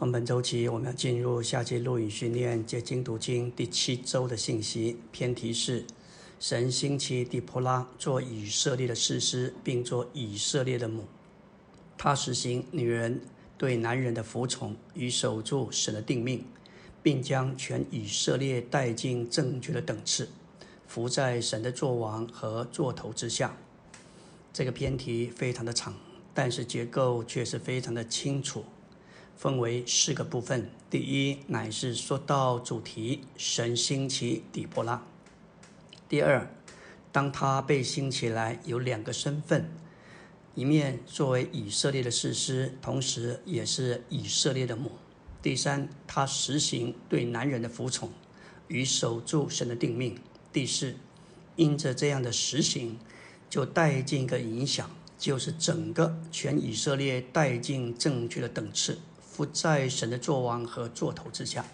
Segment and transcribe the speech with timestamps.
[0.00, 4.96] 从本周起，我们要进入夏季录影训练结经读经第七周的信息。
[5.12, 5.84] 偏题是：
[6.38, 11.04] 神兴起底波拉做以色列的士师，并做以色列的母。
[11.98, 13.20] 他实行女人
[13.58, 16.46] 对男人的服从与守住神的定命，
[17.02, 20.30] 并将全以色列带进正确的等次，
[20.86, 23.54] 服在神的作王和作头之下。
[24.50, 25.94] 这个偏题非常的长，
[26.32, 28.64] 但是结构却是非常的清楚。
[29.40, 30.70] 分为四个部分。
[30.90, 35.02] 第一，乃是说到主题，神兴起底波拉。
[36.10, 36.46] 第二，
[37.10, 39.70] 当他被兴起来，有两个身份：
[40.54, 44.92] 一面作为以色列的士师，同时也是以色列的母。
[45.40, 48.10] 第三，他实行对男人的服从
[48.68, 50.18] 与守住神的定命。
[50.52, 50.96] 第四，
[51.56, 52.98] 因着这样的实行，
[53.48, 58.98] 就带进一个影响，就是整个全以色列带进正确的等次。
[59.40, 61.64] 不在神的作王和作头之下。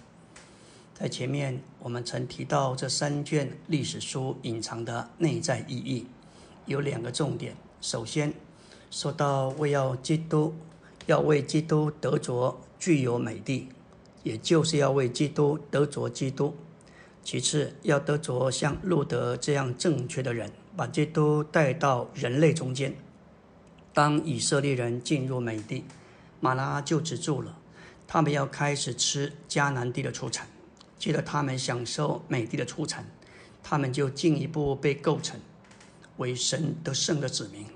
[0.95, 6.07] 在前面我们曾提到这三卷历史书隐藏的内在意义，
[6.67, 7.57] 有两个重点。
[7.81, 8.33] 首先
[8.89, 10.55] 说到为要基督，
[11.07, 13.69] 要为基督得着具有美地，
[14.23, 16.55] 也就是要为基督得着基督。
[17.25, 22.95] 其次要得着像路德这样正确的人，把基督带到人类中间。
[23.93, 25.83] 当以色列人进入美地。
[26.41, 27.59] 马拉就止住了，
[28.07, 30.49] 他们要开始吃迦南地的出产。
[30.99, 33.05] 接着他们享受美地的出产，
[33.63, 35.39] 他们就进一步被构成
[36.17, 37.67] 为神得胜的子民。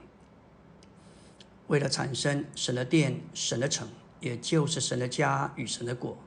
[1.66, 3.86] 为了产生神的殿、神的城，
[4.20, 6.18] 也就是神的家与神的国，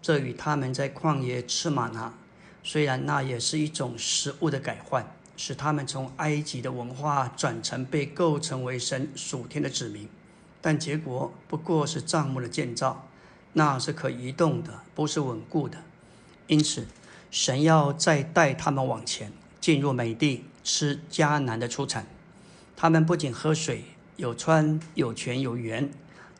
[0.00, 2.14] 这与他们在旷野吃玛拿，
[2.62, 10.08] 虽然那也是一种食物的改换，使他们从埃及的文化转成被构成为神属天的子民。
[10.60, 13.06] 但结果不过是帐目的建造，
[13.54, 15.78] 那是可移动的，不是稳固的。
[16.46, 16.86] 因此，
[17.30, 22.06] 神要再带他们往前，进入美地，吃迦南的出产。
[22.76, 23.84] 他们不仅喝水，
[24.16, 25.90] 有川，有泉，有园，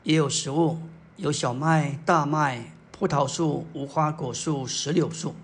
[0.03, 0.79] 也有食物，
[1.17, 5.35] 有小麦、大麦、葡萄树、无花果树、石榴树。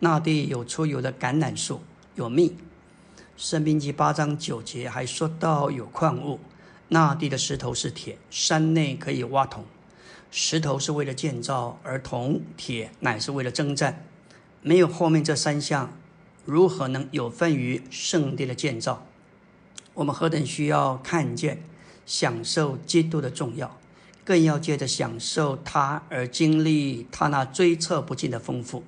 [0.00, 1.80] 那地有出油的橄榄树，
[2.14, 2.56] 有蜜。
[3.36, 6.40] 圣兵记八章九节还说到有矿物。
[6.92, 9.64] 那地的石头是铁，山内可以挖铜。
[10.32, 14.04] 石头是为了建造，而铜、铁乃是为了征战。
[14.60, 15.92] 没有后面这三项，
[16.44, 19.06] 如何能有份于圣地的建造？
[19.94, 21.62] 我们何等需要看见、
[22.04, 23.78] 享受基督的重要，
[24.24, 28.82] 更要借着享受他而经历他那追测不尽的丰富。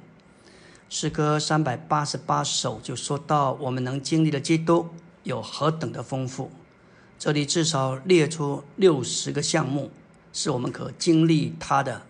[0.88, 4.88] 诗歌三百八十八首就说到，我们能经历的基督
[5.22, 6.50] 有何等的丰富。
[7.22, 9.93] 这里至少列出六十个项目，
[10.33, 12.03] 是我们可经历它的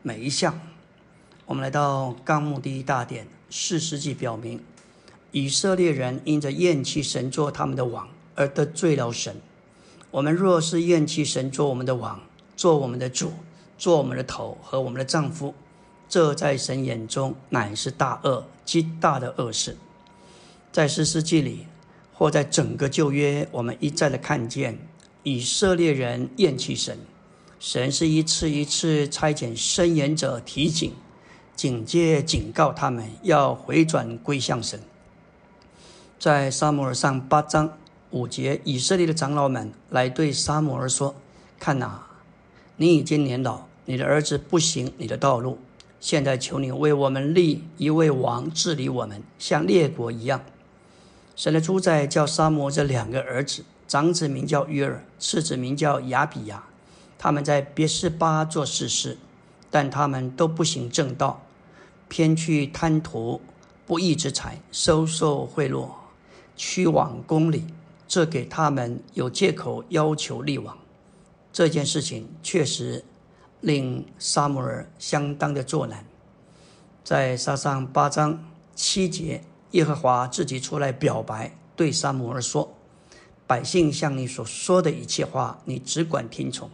[0.00, 0.60] 每一项。
[1.44, 4.62] 我们来到纲目第一大点，四世纪表明，
[5.32, 9.34] 以色列人因着厌弃神做他们的王而得罪了神。
[10.12, 12.20] 我们若是厌弃神做我们的王、
[12.56, 13.32] 做我们的主、
[13.76, 15.52] 做我们的头和我们的丈夫，
[16.08, 19.76] 这在神眼中乃是大恶极大的恶事。
[20.70, 21.66] 在四世纪里。
[22.22, 24.78] 或在整个旧约，我们一再的看见
[25.24, 26.96] 以色列人厌弃神，
[27.58, 30.92] 神是一次一次差遣伸言者提醒、
[31.56, 34.78] 警戒、警告他们要回转归向神。
[36.16, 37.76] 在撒母耳上八章
[38.10, 41.16] 五节，以色列的长老们来对撒母耳说
[41.58, 42.06] ：“看哪，
[42.76, 45.58] 你已经年老，你的儿子不行你的道路，
[45.98, 50.40] 现在求你为我们立一位王治理我们，像列国一样。”
[51.34, 56.64] 神的主宰叫沙摩这两个儿子，长子名叫约尔，次子名叫亚比亚。
[57.18, 59.16] 他们在别是巴做事事，
[59.70, 61.42] 但他们都不行正道，
[62.08, 63.40] 偏去贪图
[63.86, 65.88] 不义之财，收受贿赂，
[66.56, 67.64] 屈枉公理。
[68.06, 70.76] 这给他们有借口要求立王。
[71.50, 73.02] 这件事情确实
[73.62, 76.04] 令沙摩尔相当的作难。
[77.02, 79.42] 在沙上八章七节。
[79.72, 82.76] 耶和华自己出来表白，对撒母耳说
[83.46, 86.70] ：“百姓向你所说的一切话，你只管听从，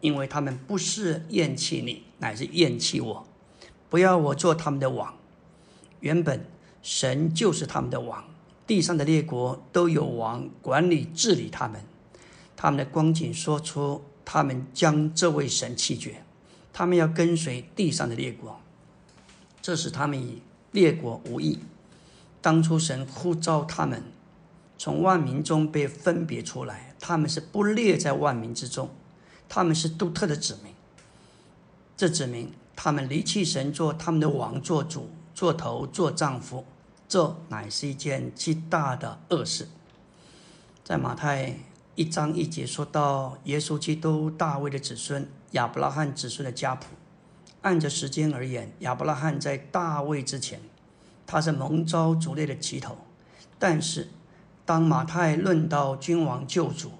[0.00, 3.26] 因为他们不是厌弃你，乃是厌弃我，
[3.90, 5.12] 不要我做他们的王。
[5.98, 6.46] 原本
[6.82, 8.24] 神就是他们的王，
[8.64, 11.80] 地上的列国都有王管理治理他们。
[12.54, 16.22] 他们的光景说出，他们将这位神弃绝，
[16.72, 18.60] 他们要跟随地上的列国，
[19.60, 20.40] 这使他们与
[20.70, 21.58] 列国无异。”
[22.46, 24.04] 当初神呼召他们
[24.78, 28.88] 从万民中被分别出来，他们是不列在万民之中，
[29.48, 30.72] 他们是独特的子民。
[31.96, 36.64] 这指明他们离弃神做他们的王、做主、做头、做丈夫，
[37.08, 39.66] 这乃是一件极大的恶事。
[40.84, 41.58] 在马太
[41.96, 46.86] 一章一节说到耶稣基督大卫的子孙亚伯拉罕子孙的家谱，
[47.62, 50.60] 按着时间而言，亚伯拉罕在大卫之前，
[51.26, 52.96] 他是蒙召族类的旗头。
[53.58, 54.08] 但是，
[54.64, 56.90] 当马太论到君王救主，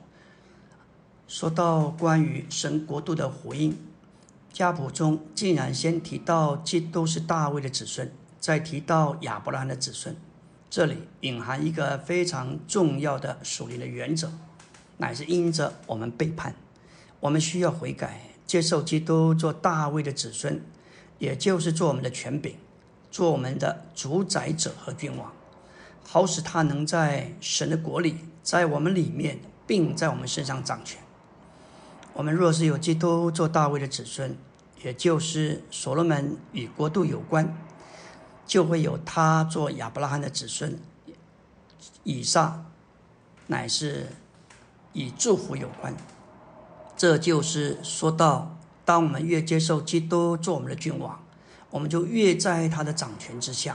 [1.28, 3.78] 说到关于神国度的回应，
[4.52, 10.16] 家谱中竟然先提到基督是大卫的子孙，再提到亚伯拉罕的子孙，
[10.70, 14.32] 这里隐含一个非常重要的属灵的原则，
[14.96, 16.54] 乃是因着我们背叛，
[17.20, 20.62] 我们需要悔改，接受基督做大卫的子孙，
[21.18, 22.54] 也就是做我们的权柄，
[23.10, 25.32] 做我们的主宰者和君王，
[26.04, 31.00] 好使他能在神的国里，在我们里面，并在我们身上掌权。
[32.12, 34.36] 我们若是有基督做大卫的子孙，
[34.82, 37.56] 也就是所罗门与国度有关，
[38.46, 40.78] 就会有他做亚伯拉罕的子孙。
[42.04, 42.64] 以上
[43.48, 44.06] 乃是
[44.92, 45.94] 与祝福有关。
[46.96, 51.22] 这就是说到，当我们越接受基督做我们的君王，
[51.76, 53.74] 我们就越在他的掌权之下；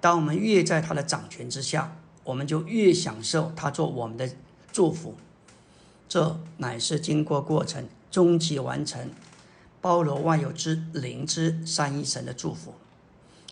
[0.00, 4.30] 当我们越在他的掌权之下，我们就越享受他做我们的
[4.70, 5.16] 祝福。
[6.08, 9.10] 这乃是经过过程，终极完成，
[9.80, 12.74] 包罗万有之灵之三一神的祝福。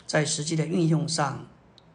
[0.07, 1.45] 在实际的运用上，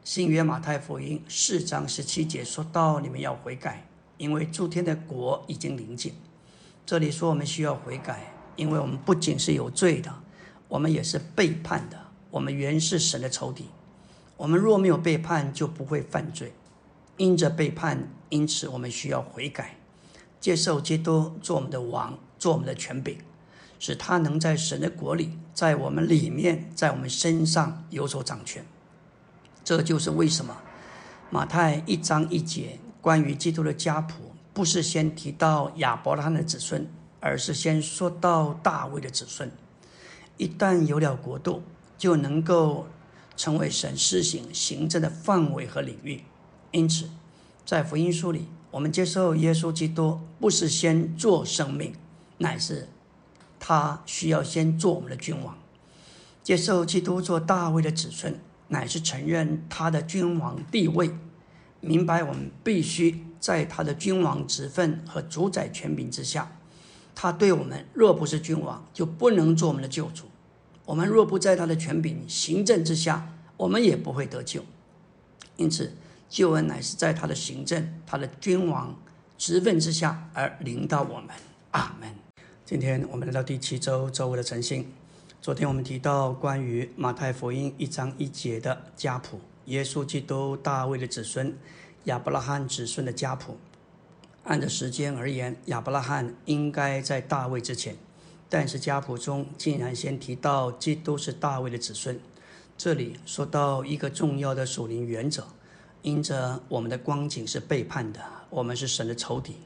[0.03, 3.87] 新约马太福音四章十七节说到：“你们要悔改，
[4.17, 6.15] 因为诸天的国已经临近。”
[6.85, 10.13] 这里说我们需要悔改，因为我们不仅是有罪的，
[10.67, 11.97] 我们也是背叛的。
[12.31, 13.69] 我们原是神的仇敌。
[14.35, 16.53] 我们若没有背叛，就不会犯罪。
[17.17, 19.77] 因着背叛，因此我们需要悔改。
[20.39, 23.17] 接受基督做我们的王，做我们的权柄，
[23.79, 28.63] 使他能在神的国里，在我们里面，在我们身上有所掌权。
[29.63, 30.55] 这就是为什么
[31.31, 36.87] 马太一章一节关于基督的家谱，不是先提到亚伯拉罕的子孙，
[37.19, 39.51] 而是先说到大卫的子孙。
[40.37, 41.63] 一旦有了国度，
[41.97, 42.87] 就能够
[43.35, 46.23] 成为神施行行政的范围和领域。
[46.71, 47.09] 因此，
[47.65, 48.47] 在福音书里。
[48.69, 51.93] 我们接受耶稣基督，不是先做生命，
[52.39, 52.89] 乃是
[53.59, 55.57] 他需要先做我们的君王。
[56.43, 61.11] 接受基督做大卫的子孙，乃是承认他的君王地位，
[61.79, 66.51] 明白我们必须在他的君王职分和主宰权柄之下。
[67.15, 70.25] 他对我们若不是君王，就不能做我们的救主。
[70.87, 74.65] 我们若不在他的权柄行政之下，我们也不会得救。
[75.55, 75.93] 因此。
[76.29, 78.93] 救恩乃是在他的行政、他的君王
[79.37, 81.29] 职分之下而临到我们。
[81.71, 82.09] 阿门。
[82.65, 84.91] 今天我们来到第七周周五的晨星。
[85.41, 91.55] 昨天我们提到关于马太福音一章一节的家谱，耶稣基督大卫的子孙，
[92.03, 93.57] 亚伯拉罕子孙的家谱。
[94.43, 97.95] 按照时间而言，亚伯拉罕应该在大卫之前，
[98.49, 102.19] 但是家谱中竟然先提到基督是大卫的子孙。
[102.77, 105.47] 这里说到一个重要的属灵原则。
[106.03, 109.57] 因着我们的光景是背叛的，我们是神的仇敌，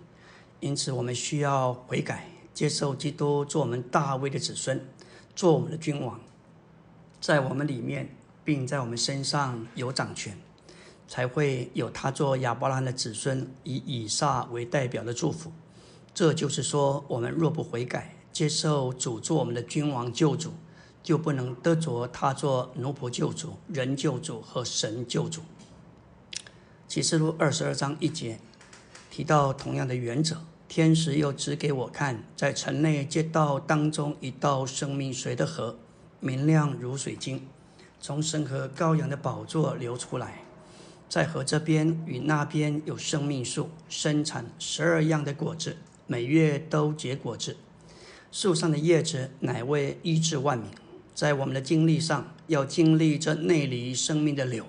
[0.59, 4.83] 因此我们需要悔改，接受基督做我们大卫的子孙，
[5.35, 6.19] 做我们的君王，
[7.19, 10.35] 在我们里面，并在我们身上有掌权，
[11.07, 15.51] 才会有他做亚伯拉罕的子孙，以以撒为代表的祝福。
[16.13, 20.53] 这就是说，我们若不悔改，接受主做我们的君王救主，
[21.03, 25.41] 就不能得着他做奴仆救主、人救主和神救主。
[26.87, 28.39] 启示录二十二章一节
[29.09, 30.37] 提到同样的原则。
[30.67, 35.77] 天使又指给我看，在城内街道当中一道生命水的河，
[36.21, 37.45] 明亮如水晶，
[37.99, 40.43] 从神和羔羊的宝座流出来。
[41.09, 45.75] 在河这边与那边有生命树，生产十二样的果子，
[46.07, 47.57] 每月都结果子。
[48.31, 50.69] 树上的叶子乃为医治万民。
[51.13, 54.65] 在我们的经历上，要经历这内里生命的流。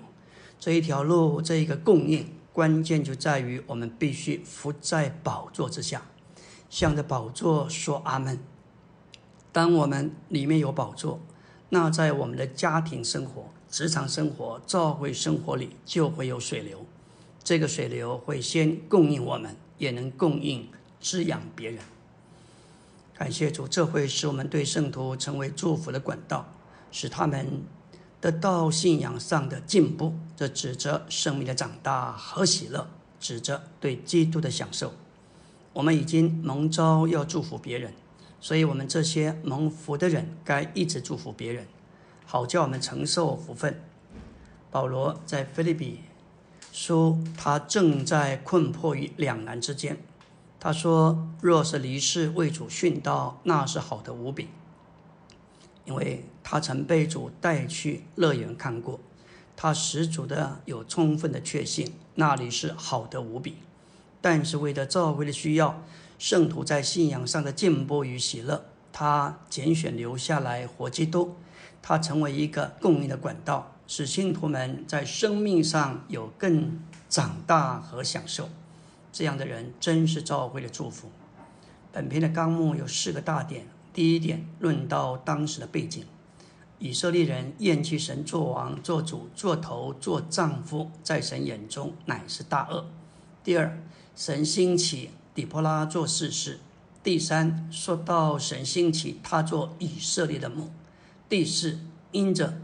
[0.59, 6.05] 这一条路，这一个供应，关键就在于我们必须伏在宝座之下，
[6.69, 8.37] 向着宝座说阿门。
[9.53, 11.21] 当我们里面有宝座，
[11.69, 16.85] 那在我们的家庭生活、职场生活、教会生活里就会有水流。
[17.41, 20.67] 这个水流会先供应我们，也能供应
[20.99, 21.79] 滋养别人。
[23.23, 26.45] 感谢主，这会使我们对圣徒成为祝福的管道，
[26.91, 27.63] 使他们。
[28.19, 32.85] 得到信仰上的进步，这指着生命的长大和喜乐，
[33.21, 34.91] 指着对基督的享受。
[35.71, 37.93] 我们已经蒙召要祝福别人，
[38.41, 41.65] 所以，我们这些蒙福的人，该一直祝福别人，
[42.25, 43.79] 好叫我们承受福分。
[44.69, 45.99] 保罗在菲利比
[46.73, 49.97] 说，他正在困迫于两难之间。
[50.63, 54.47] 他说：“若是离世为主殉道，那是好的无比，
[55.83, 59.01] 因为他曾被主带去乐园看过，
[59.57, 63.57] 他十足的有充分的确信，那里是好的无比。
[64.21, 65.83] 但是为了教会的需要。”
[66.17, 71.35] 圣徒在信仰上的进步与喜乐，他拣选留下来活基督，
[71.81, 76.79] 他成为一个供应的管道，使信徒们在生命上有更
[77.09, 78.47] 长大和享受。
[79.13, 81.09] 这样的人真是教会的祝福。
[81.93, 86.03] 本篇的纲目有四个大点：第一点，论到当时的背景，
[86.79, 92.85] 以色列人厌弃神做王、做主、做头、做丈夫，在神眼中乃是大恶；
[93.43, 93.79] 第二，
[94.15, 95.11] 神兴起。
[95.35, 96.59] 底波拉做事事。
[97.01, 100.69] 第三，说到神兴起，他做以色列的梦。
[101.27, 101.79] 第四，
[102.11, 102.59] 因着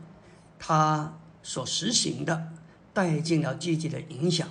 [0.60, 2.50] 他所实行的，
[2.94, 4.48] 带进了积极的影响。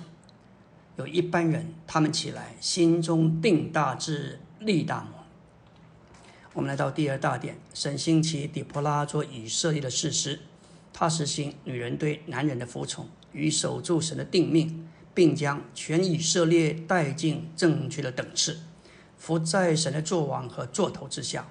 [0.99, 5.23] 有一般人，他们起来，心中定大志，立大谋。
[6.53, 10.41] 我们来到第二大点，神兴起底波拉做以色列的事实。
[10.93, 14.85] 他实行女人对男人的服从与守住神的定命。
[15.11, 18.59] 并将全以色列带进正确的等次，
[19.17, 21.49] 伏在神的作王和座头之下。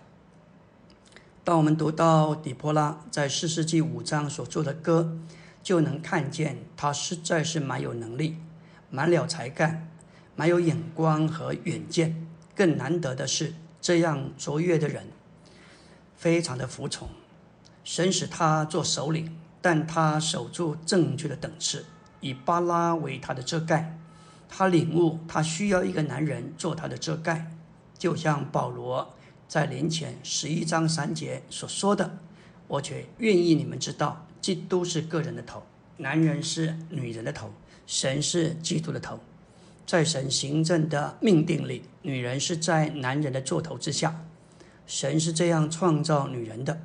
[1.45, 5.19] 当我们读到底波拉在四世纪五章所做的歌，
[5.62, 8.37] 就能看见他实在是蛮有能力、
[8.90, 9.88] 满了才干、
[10.37, 12.26] 蛮有眼光和远见。
[12.54, 15.07] 更难得的是，这样卓越的人
[16.16, 17.09] 非常的服从
[17.85, 21.87] 神，使他做首领，但他守住正确的等次。
[22.21, 23.97] 以巴拉为他的遮盖，
[24.49, 27.52] 他领悟他需要一个男人做他的遮盖，
[27.97, 29.14] 就像保罗
[29.47, 32.18] 在临前十一章三节所说的
[32.66, 35.62] ：“我却愿意你们知道，基督是个人的头，
[35.99, 37.52] 男人是女人的头，
[37.88, 39.18] 神是基督的头。
[39.87, 44.26] 在神行政的命定里，女人是在男人的座头之下。
[44.87, 46.83] 神是这样创造女人的，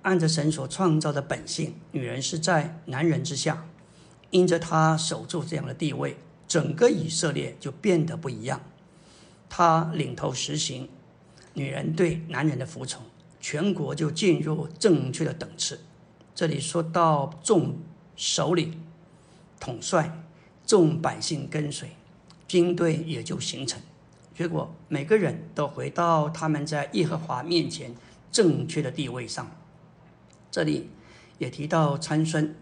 [0.00, 3.66] 按着神所创造的本性，女人是在男人之下。”
[4.30, 8.62] 因着他守住这样的地位，整个以色列就变得不一样。
[9.50, 10.88] 他领头实行
[11.52, 13.02] 女人对男人的服从，
[13.38, 15.80] 全国就进入正确的等次。
[16.34, 17.76] 这里说到众
[18.16, 18.82] 首领
[19.60, 20.22] 统帅，
[20.68, 21.96] 众百姓跟随，
[22.46, 23.80] 军队也就形成。
[24.34, 27.94] 结果每个人都回到他们在耶和华面前
[28.30, 29.50] 正确的地位上。
[30.50, 30.90] 这里
[31.38, 32.54] 也提到参孙。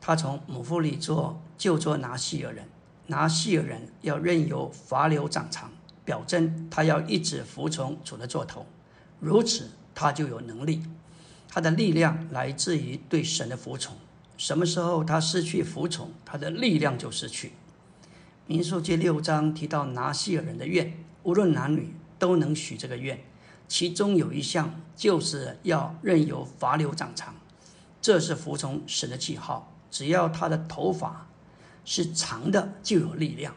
[0.00, 2.68] 他从母腹里做，就做拿细尔人。
[3.08, 5.72] 拿细尔人要任由法流长长，
[6.04, 8.64] 表征他要一直服从主的座头。
[9.18, 10.84] 如此，他就有能力。
[11.48, 13.96] 他的力量来自于对神的服从。
[14.36, 17.52] 什么时候他失去服从，他的力量就失去。
[18.46, 23.18] 民数记六章提到拿细尔人的愿，无论男女都能许这个愿。
[23.66, 27.34] 其中有一项就是要任由法流长长，
[28.00, 29.72] 这是服从神的记号。
[29.90, 31.28] 只要他的头发
[31.84, 33.54] 是长的，就有力量。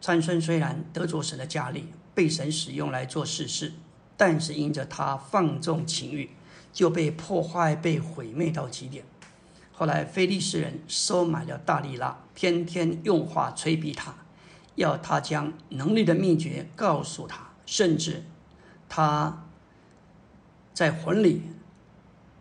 [0.00, 3.74] 参孙虽然得着神的加力，被神使用来做事事，
[4.16, 6.30] 但是因着他放纵情欲，
[6.72, 9.04] 就被破坏、被毁灭到极点。
[9.78, 14.12] 后来非利士人收买了大利拉，天天用话催逼他，
[14.74, 18.24] 要他将能力的秘诀告诉他，甚至
[18.88, 19.46] 他
[20.74, 21.42] 在魂里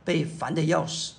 [0.03, 1.13] 被烦得要死。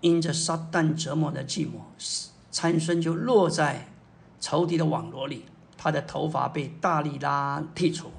[0.00, 3.92] 因着撒旦折磨的寂寞，参孙就落在
[4.40, 5.44] 仇敌的网罗里。
[5.76, 8.10] 他的头发被大力拉剔除，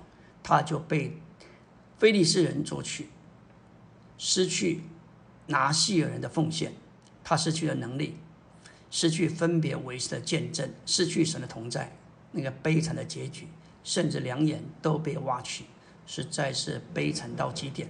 [0.41, 1.19] 他就被
[1.97, 3.09] 非利士人捉去，
[4.17, 4.83] 失去
[5.47, 6.73] 拿细尔人的奉献，
[7.31, 8.17] 他失去了能力，
[8.89, 11.95] 失去分别为师的见证，失去神的同在，
[12.33, 13.47] 那个悲惨的结局，
[13.85, 15.63] 甚至两眼都被挖去，
[16.05, 17.89] 实在是悲惨到极点。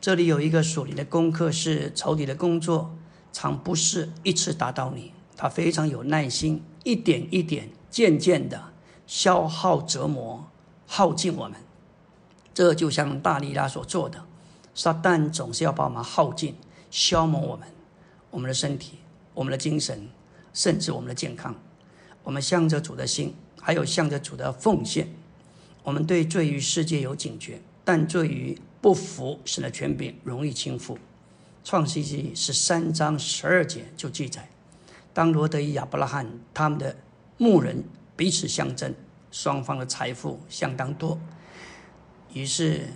[0.00, 2.96] 这里有一个属灵的功课，是仇敌的工作。
[3.34, 8.72] 常不是一次打倒你，他非常有耐心，一点一点、渐渐的
[9.06, 10.48] 消耗、折磨、
[10.86, 11.60] 耗尽我们。
[12.54, 14.24] 这就像大力拉所做的，
[14.74, 16.54] 撒旦总是要把我们耗尽、
[16.90, 17.68] 消磨我们，
[18.34, 18.98] 我们的身体、
[19.32, 20.08] 我们的精神，
[20.52, 21.54] 甚至我们的健康。
[22.24, 25.08] 我们向着主的心，还有向着主的奉献，
[25.84, 30.96] 我们对罪于世界有警觉，但罪于不服神的权柄容易倾覆。
[31.62, 34.48] 创世纪十三章十二节就记载，
[35.12, 36.96] 当罗德与亚伯拉罕他们的
[37.38, 37.84] 牧人
[38.16, 38.92] 彼此相争，
[39.30, 41.20] 双方的财富相当多，
[42.32, 42.88] 于是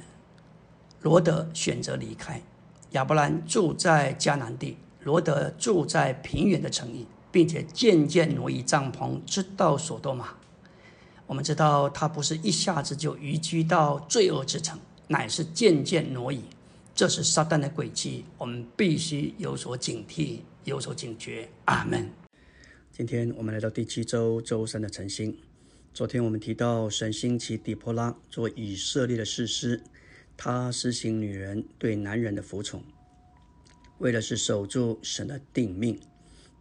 [1.03, 2.43] 罗德选择离开。
[2.91, 10.29] 亚伯兰住在迦南地，罗德住在平原的城邑，并且渐渐挪移帐篷，直到索多玛。
[11.27, 16.43] 我们知道他不是一下子就移居到罪恶之城，乃是渐渐挪移。
[16.95, 21.49] 这是撒旦的诡计，我们必须有所警惕，有所警觉。
[21.67, 22.11] 阿门。
[22.91, 25.39] 今天我们来到第七周周三的晨星。
[25.95, 29.81] 昨天我们提到神兴起底波拉做以色列的士师。
[30.37, 32.83] 他实行女人对男人的服从，
[33.99, 35.99] 为的是守住神的定命，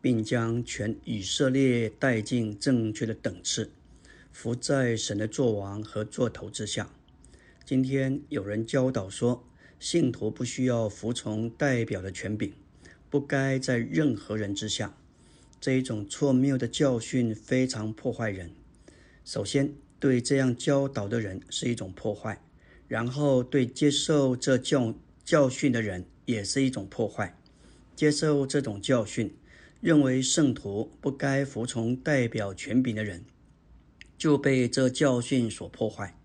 [0.02, 3.70] 并将全以色列带进正确的等次，
[4.32, 6.90] 服在神的作王和作头之下。
[7.64, 9.44] 今天有人教导说，
[9.80, 12.54] 信徒不需要服从代表的权柄，
[13.10, 14.98] 不该在任何人之下。
[15.60, 18.52] 这一种错谬的教训非常破坏人。
[19.26, 22.42] 首先，对这样教导的人是一种破坏。
[22.88, 27.36] 然后，对接受这教教训的人也是一种破坏。
[27.96, 29.36] 接受这种教训，
[29.82, 33.26] 认为圣徒不该服从代表权柄的人，
[34.16, 36.16] 就被这教训所破坏。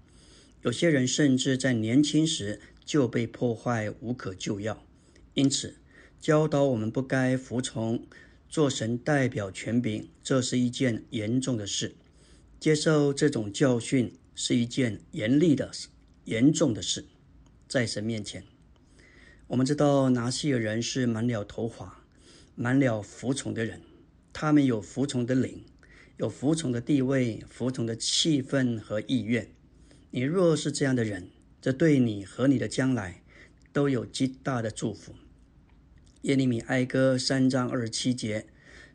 [0.61, 4.85] 有些人甚至在年轻时就被破坏，无可救药。
[5.32, 5.76] 因此，
[6.21, 8.04] 教导我们不该服从
[8.50, 11.94] 做神代表权柄，这是一件严重的事。
[12.61, 15.71] 接受这种教训是一件严厉的。
[16.25, 17.04] 严重的事，
[17.66, 18.44] 在神面前，
[19.52, 22.04] 我们知道拿西尔人是满了头发、
[22.54, 23.82] 满了服从的人，
[24.32, 25.62] 他们有服从的灵，
[26.16, 29.47] 有服从的地位、服从的气氛和意愿。
[30.11, 31.28] 你若是这样的人，
[31.61, 33.23] 这对你和你的将来
[33.75, 35.14] 都有极大的祝福。
[36.23, 38.47] 耶利米哀歌三章二十七节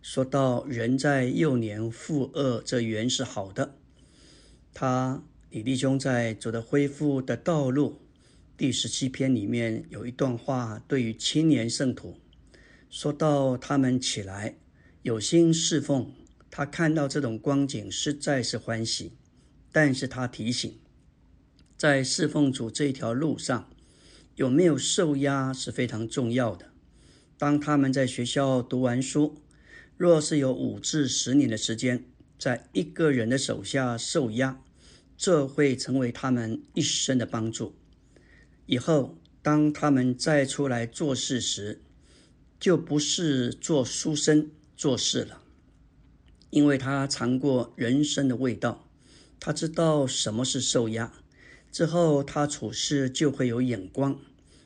[0.02, 3.76] 说到：“人在幼年负恶，这原是好的。”
[4.74, 5.22] 他。
[5.50, 7.92] 李弟兄在《走的恢复的道路》
[8.58, 12.18] 第十七篇里面有一段话，对于青年圣徒
[12.90, 14.58] 说到：他们起来
[15.04, 16.12] 有心侍奉，
[16.50, 19.12] 他看到这种光景实在是欢喜。
[19.72, 20.80] 但是他提醒，
[21.78, 23.70] 在侍奉主这条路上，
[24.34, 26.72] 有没有受压是非常重要的。
[27.38, 29.36] 当他们在学校读完书，
[29.98, 32.06] 若是有五至十年的时间，
[32.40, 34.60] 在一个人的手下受压。
[35.16, 37.76] 这会成为他们一生的帮助。
[38.68, 41.82] 以后，当他们再出来做事时，
[42.60, 45.42] 就不是做书生做事了，
[46.50, 48.90] 因为他尝过人生的味道，
[49.40, 51.14] 他知道什么是受压。
[51.72, 54.20] 之后，他处事就会有眼光。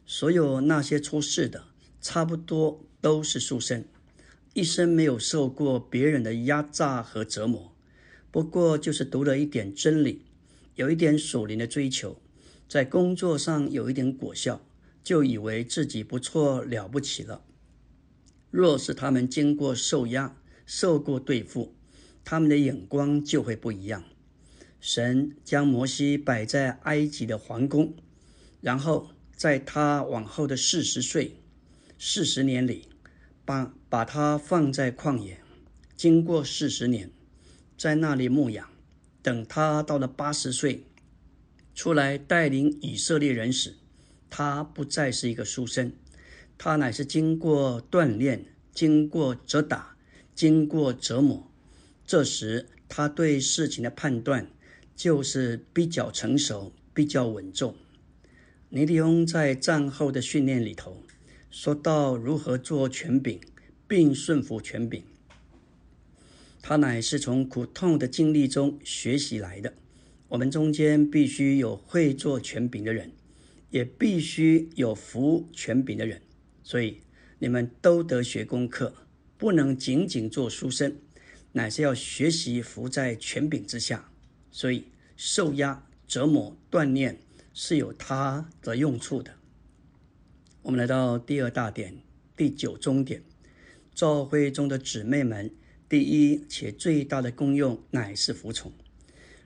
[0.07, 1.65] 所有那些出事的，
[2.01, 3.85] 差不多都是书生，
[4.55, 7.71] 一生没有受过别人的压榨和折磨，
[8.31, 10.23] 不过就是读了一点真理。
[10.75, 12.19] 有一点属灵的追求，
[12.71, 14.61] 在工作上有一点果效，
[15.03, 17.43] 就以为自己不错了不起了。
[18.49, 21.75] 若是他们经过受压、受过对付，
[22.23, 24.05] 他们的眼光就会不一样。
[24.79, 27.93] 神将摩西摆在埃及的皇宫，
[28.61, 31.41] 然后在他往后的四十岁、
[31.99, 32.87] 四十年里，
[33.43, 35.41] 把把他放在旷野，
[35.97, 37.11] 经过四十年，
[37.77, 38.65] 在那里牧养。
[39.21, 40.85] 等他到了八十岁，
[41.73, 43.75] 出来带领以色列人时，
[44.29, 45.93] 他不再是一个书生，
[46.57, 49.95] 他乃是经过锻炼、经过折打、
[50.35, 51.51] 经过折磨。
[52.05, 54.51] 这时，他对事情的判断
[54.95, 57.75] 就是比较成熟、比较稳重。
[58.69, 61.03] 尼迪翁在战后的训练里头
[61.49, 63.39] 说到如何做权柄，
[63.87, 65.03] 并顺服权柄。
[66.61, 69.73] 他乃是从苦痛的经历中学习来的。
[70.31, 73.11] 我们中间必须有会做权柄的人，
[73.69, 76.21] 也必须有服权柄的人。
[76.63, 77.01] 所以
[77.39, 78.95] 你们都得学功课，
[79.37, 80.95] 不能仅仅做书生，
[81.51, 84.09] 乃是要学习服在权柄之下。
[84.51, 84.85] 所以
[85.17, 87.19] 受压、折磨、锻炼
[87.53, 89.33] 是有它的用处的。
[90.61, 91.93] 我们来到第二大点，
[92.37, 93.21] 第九中点，
[93.93, 95.51] 教会中的姊妹们。
[95.89, 98.71] 第一且最大的功用乃是服从。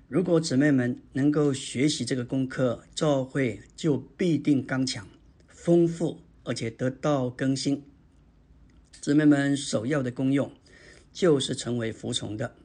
[0.07, 5.07] 如果姊妹们能够学习这个功课，教会就必定刚强、
[5.47, 7.81] 丰富，而且得到更新。
[9.01, 10.51] 姊妹们首要的功用
[11.11, 12.55] 就是成为服从的。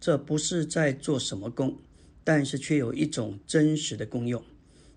[0.00, 1.76] 这不是在做什么功，
[2.22, 4.40] 但是却有一种真实的功用。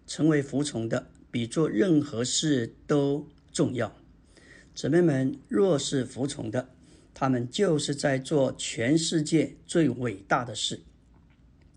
[0.05, 3.95] 成为服从的，比做任何事都重要。
[4.75, 6.69] 姊妹们若是服从的，
[7.15, 10.81] 他们就是在做全世界最伟大的事，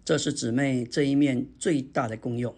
[0.05, 2.53] 这是姊妹这一面最大的功用。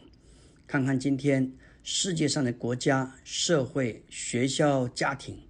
[0.66, 1.52] 看看今天
[1.82, 5.40] 世界上的国家、社会、学校、家庭，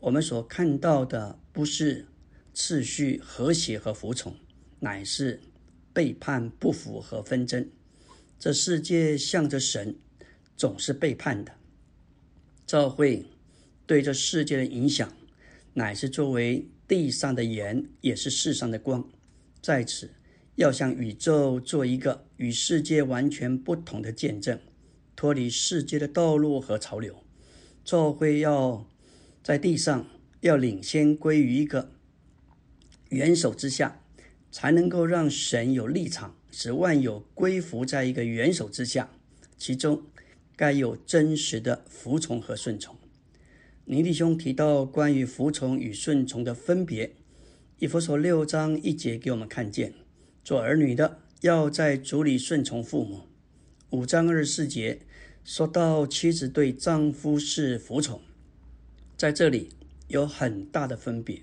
[0.00, 2.06] 我们所看到的不是
[2.52, 4.36] 次序和谐和服从，
[4.80, 5.40] 乃是
[5.94, 7.70] 背叛、不服和纷争。
[8.38, 9.96] 这世界向着神，
[10.58, 11.54] 总是背叛的。
[12.66, 13.24] 教会
[13.86, 15.10] 对这世界的影响，
[15.72, 19.08] 乃是作为地上的盐，也是世上的光，
[19.62, 20.10] 在此
[20.60, 24.60] 要向宇宙做一个与世界完全不同的见证。
[25.16, 27.24] 脱离世界的道路和潮流，
[27.82, 28.86] 教会要
[29.42, 30.06] 在地上
[30.40, 31.92] 要领先归于一个
[33.08, 34.02] 元首之下，
[34.52, 39.10] 才能够让神有立场，使万有归服在一个元首之下。
[39.56, 40.02] 其中
[40.56, 42.94] 该有真实的服从和顺从。
[43.86, 47.14] 尼弟兄提到关于服从与顺从的分别，
[47.78, 49.94] 以弗所六章一节给我们看见，
[50.42, 53.20] 做儿女的要在主里顺从父母。
[53.90, 55.00] 五章二十四节。
[55.42, 58.20] 说到妻子对丈夫是服从，
[59.16, 59.70] 在这里
[60.08, 61.40] 有很大的分别。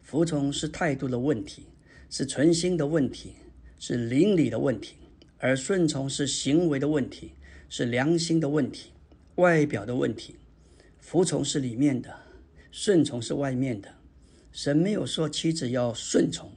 [0.00, 1.66] 服从是态度的问题，
[2.08, 3.32] 是存心的问题，
[3.78, 4.94] 是邻里的问题；
[5.38, 7.32] 而顺从是行为的问题，
[7.68, 8.90] 是良心的问题，
[9.34, 10.36] 外表的问题。
[11.00, 12.16] 服从是里面的，
[12.70, 13.96] 顺从是外面的。
[14.52, 16.52] 神没有说妻子要顺从，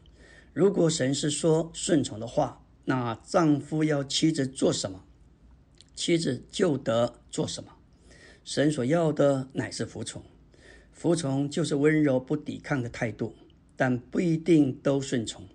[0.58, 5.04] 如果神是说顺从的话，那丈夫要妻子做什么？
[5.94, 7.74] 妻子就得做什么？
[8.44, 10.24] 神所要的乃是服从，
[10.92, 13.36] 服从就是温柔不抵抗的态度，
[13.76, 15.48] 但不一定都顺从。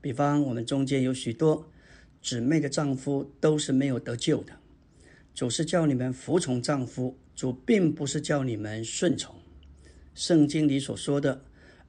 [0.00, 1.68] 比方，我们中间有许多
[2.22, 4.54] 姊妹的丈夫都是没有得救的。
[5.34, 9.34] 主是叫你们服从丈夫，主并不是叫你们顺从。
[10.14, 11.44] 圣经里所说的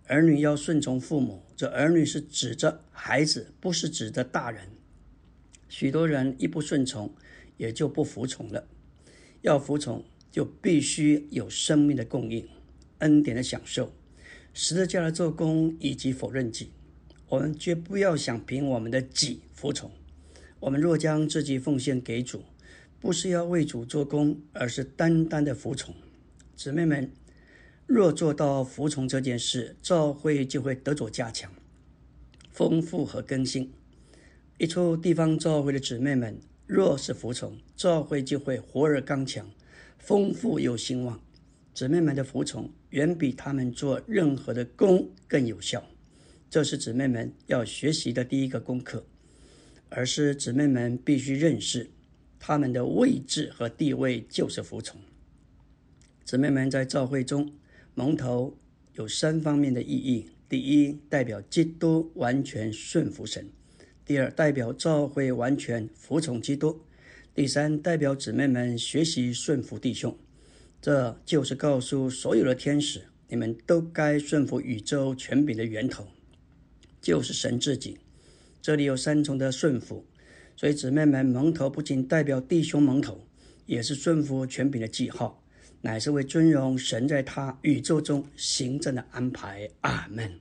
[0.10, 4.67] 儿女要顺从父母，这儿女是指着孩子，不是指着大人。
[5.69, 7.15] 许多人一不顺从。
[7.60, 8.69] 也就不服从了。
[9.41, 12.48] 要服从，就必须有生命的供应、
[13.00, 13.91] 恩典的享受、
[14.54, 16.72] 十字架的做工以及否认己。
[17.28, 19.91] 我们绝不要想凭我们的己服从。
[20.62, 22.45] 我们若将自己奉献给主，
[23.02, 25.93] 不是要为主做工，而是单单的服从。
[26.56, 27.12] 姊妹们，
[27.89, 31.52] 若做到服从这件事，教会就会得着加强、
[32.52, 33.73] 丰富和更新。
[34.60, 36.39] 一处地方教会的姊妹们。
[36.67, 39.49] 若是服从，教会就会活而刚强，
[39.97, 41.19] 丰富又兴旺。
[41.73, 45.84] 姊妹们的服从远比他们做任何的工更有效。
[46.47, 49.04] 这是姊妹们要学习的第一个功课，
[49.89, 51.89] 而是姊妹们必须认识
[52.38, 55.02] 他们的位置和地位就是服从。
[56.23, 57.52] 姊妹们在教会中
[57.99, 58.57] 蒙头
[58.93, 63.49] 有三方面的意义：第一，代表基督完全顺服神。
[64.05, 66.79] 第二，代表教会完全服从基督；
[67.35, 70.17] 第三，代表姊妹们学习顺服弟兄。
[70.81, 76.07] 这就是告诉所有的天使，你们都该顺服宇宙权柄的源头，
[77.01, 77.97] 就是神自己。
[78.62, 80.05] 这里有三重的顺服，
[80.55, 83.27] 所以姊妹们蒙头不仅代表弟兄蒙头，
[83.65, 85.43] 也是顺服权柄的记号，
[85.81, 89.69] 乃是为尊荣神在他宇宙中行政的安排。
[89.79, 90.37] 阿门。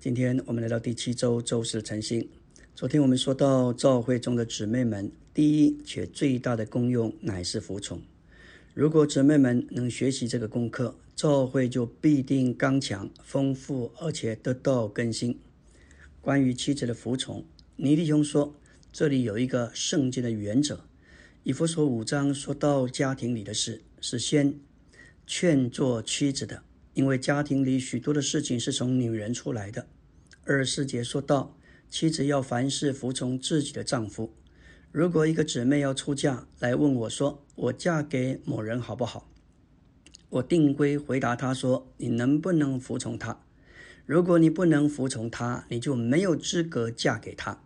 [0.00, 2.28] 今天我们来到第七周周四的晨星。
[2.74, 8.02] 昨天我们说到，教会中的姊妹们，第一且最大的功用乃是服从。
[8.74, 15.38] 如果姊妹们能学习这个功课，教会就必定刚强、丰富，而且得到更新。
[16.20, 17.44] 关于妻子的服从，
[17.76, 18.56] 尼弟兄说，
[18.92, 20.84] 这里有一个圣经的原则。
[21.44, 24.58] 以弗所五章说到家庭里的事，是先
[25.26, 26.62] 劝做妻子的，
[26.94, 29.86] 因为家庭里许多的事情是从女人出来的。
[30.44, 31.56] 二十四节说到。
[31.88, 34.34] 妻子要凡事服从自己的丈夫。
[34.90, 39.30] 如果一个姊妹要出嫁来问我说：“我嫁给某人好不好？”
[40.28, 43.40] 我定规回答她说：“你能不能服从他？
[44.04, 47.62] 如果你不能服从他，你就没有资格嫁给他。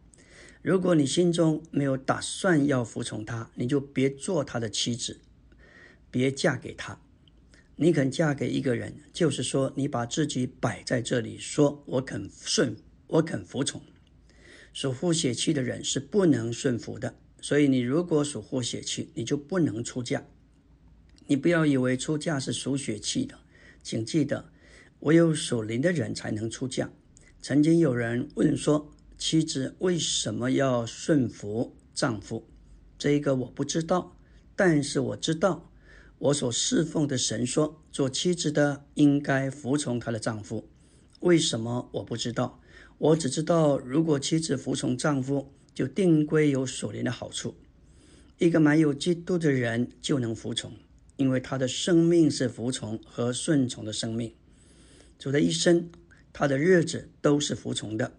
[0.60, 5.18] 如果你心中没有打算要服从他，你就别做他的妻子，
[6.10, 7.00] 别嫁给他。
[7.76, 13.80] 你肯嫁给一个人，就是说你把自己摆在这里，说我肯顺，我肯服从。”
[14.72, 20.24] 属护血气的人是不能顺服的，所以你如果属护血气，你就不能出嫁。
[21.26, 23.38] 你不要以为出嫁是属血气的，
[23.82, 24.50] 请记得，
[25.00, 26.90] 唯有属灵的人才能出嫁。
[27.40, 32.46] 曾经有人问说，妻子为什么要顺服丈夫？
[32.98, 34.16] 这个我不知道，
[34.54, 35.69] 但是我知道，
[36.20, 40.68] 我所侍奉的神说，做妻子的应该服从她的丈夫。
[41.20, 42.61] 为什么我不知道？
[42.98, 47.56] 我只知道，如果妻子服从丈夫，就定归有所连的好处。
[48.37, 50.74] 一个满有基督的人就能服从，
[51.16, 54.35] 因为他的生命是服从和顺从的生命。
[55.18, 55.90] 主的一生，
[56.35, 58.12] 他的日子都是服从的。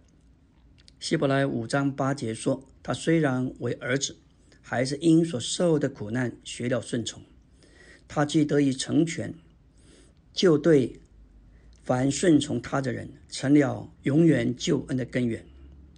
[1.00, 4.16] 希伯来五章八节说：“他虽然为儿子，
[4.60, 7.22] 还是因所受的苦难学了顺从。
[8.14, 9.34] 他既得以成全，
[10.34, 11.00] 就对
[11.82, 15.46] 凡顺从他的人成了永远救恩的根源。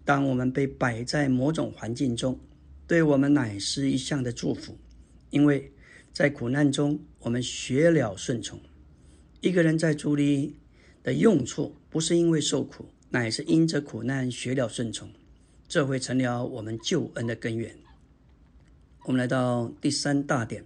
[0.05, 2.39] 当我们被摆在某种环境中，
[2.85, 4.77] 对我们乃是一项的祝福，
[5.31, 5.73] 因为
[6.11, 8.59] 在苦难中我们学了顺从。
[9.41, 10.55] 一个人在主里
[11.01, 15.09] 的用处，不是因为受苦。”乃是因着苦难学了顺从，
[15.67, 17.75] 这会成了我们救恩的根源。
[19.05, 20.65] 我们来到第三大点，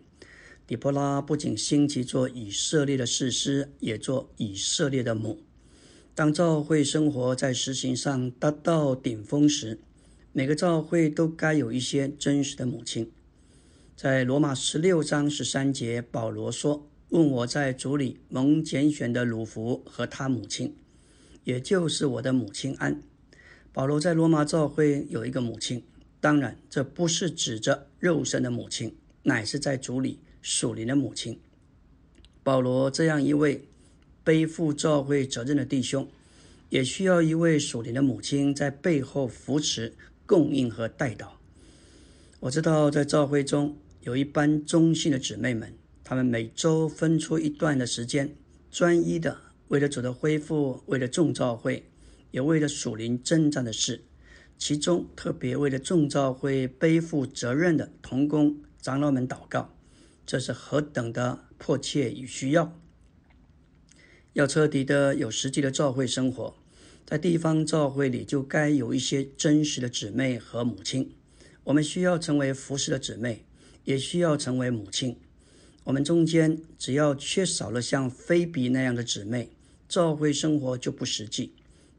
[0.68, 5.40] 底波拉不仅兴起做以色列的士师，也做以色列的母。
[6.14, 9.80] 当教会生活在实行上达到顶峰时，
[10.34, 13.10] 每个教会都该有一些真实的母亲。
[13.96, 20.76] 在罗马十六章十三节，保罗说：“问我在主里蒙拣选的鲁弗和他母亲。”
[21.46, 23.02] 也就是我的母亲安。
[23.72, 25.82] 保罗在罗马教会有一个母亲，
[26.20, 31.38] 当然这不是指着肉身的母亲，乃是在主里属灵的母亲。
[32.42, 33.68] 保罗这样一位
[34.24, 36.08] 背负教会责任的弟兄，
[36.70, 39.94] 也需要一位属灵的母亲在背后扶持、
[40.26, 41.38] 供应和带导。
[42.40, 48.34] 我知道在教会中有一班忠心的姊妹们，她们每周分出一段的时间，
[48.72, 49.38] 专一的。
[49.68, 51.84] 为了主的恢复，为了众召会，
[52.32, 54.06] 也为了属灵征战的事，
[54.58, 59.74] 其中特别为了众召会背负责任的同工长老们祷告，
[60.28, 62.78] 这是何等的迫切与需要！
[64.34, 66.54] 要彻底的有实际的召会生活，
[67.06, 71.14] 在地方召会里就该有一些真实的姊妹和母亲。
[71.64, 73.46] 我们需要成为服侍的姊妹，
[73.86, 75.18] 也需要成为母亲。
[75.86, 79.50] 我们中间只要缺少了像菲比那样的姊妹。
[79.88, 81.54] 教会生活就不实际。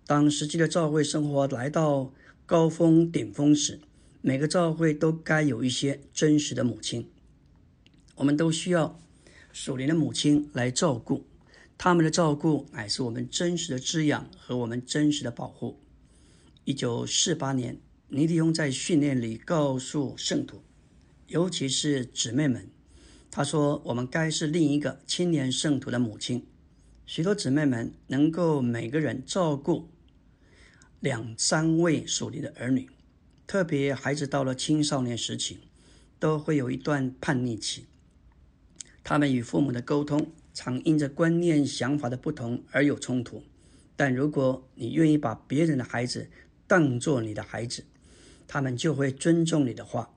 [0.06, 2.12] 当实际的教会生活来到
[2.44, 3.80] 高峰顶峰时，
[4.20, 7.08] 每个教会都该有一些真实的母亲。
[8.18, 9.00] 我们都需要
[9.52, 11.24] 属灵的母亲来照顾，
[11.78, 15.78] 他们的照顾乃是我们真实的滋养和我们真实的保护。
[16.64, 17.78] 一九四八年，
[18.08, 20.62] 尼迪翁在训练里告诉圣徒，
[21.28, 22.68] 尤其是姊妹们，
[23.30, 26.44] 他说：“我们该是另一个青年圣徒的母亲。”
[27.06, 29.88] 许多姊妹们能够每个人照顾
[30.98, 32.90] 两三位属灵的儿女，
[33.46, 35.60] 特别孩子到了青少年时期，
[36.18, 37.86] 都会有一段叛逆期。
[39.08, 43.42] 他们与父母的沟通常因着观念、想法的不同而有冲突。
[43.96, 46.28] 但如果你愿意把别人的孩子
[46.66, 47.86] 当作你的孩子，
[48.46, 50.14] 他们就会尊重你的话。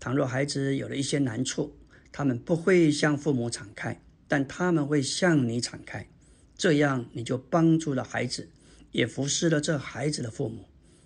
[0.00, 1.76] 倘若孩子有了一些难处，
[2.10, 6.08] 他们不会向父母敞开，但他们会向你敞开。
[6.56, 8.48] 这样你就帮助了孩子，
[8.90, 10.64] 也服侍了这孩子的父母，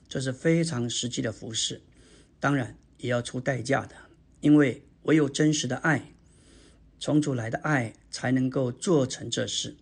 [0.08, 1.82] 这是非常实际的服侍。
[2.40, 3.94] 当然也要出代价的，
[4.40, 6.14] 因为唯有真实的爱，
[7.00, 9.76] 从主来的爱，才能够做成这事。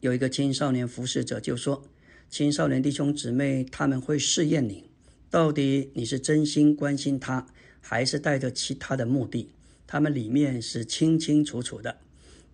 [0.00, 1.84] 有一个青少年服侍者就说
[2.30, 4.90] ：“青少年弟兄姊妹他们会试验你，
[5.30, 7.46] 到底你是真心关心他，
[7.80, 9.50] 还是带着其他的目的？
[9.86, 11.98] 他们里面是清清楚楚的。”